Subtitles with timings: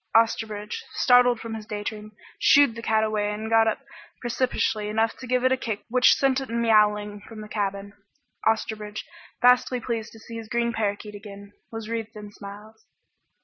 [0.15, 3.81] Osterbridge, startled from his daydream, shooed away the cat and got up
[4.19, 7.93] precipitously enough to give it a kick which sent it miaowling from the cabin.
[8.47, 9.05] Osterbridge,
[9.43, 12.83] vastly pleased to see his green parakeet again, was wreathed in smiles.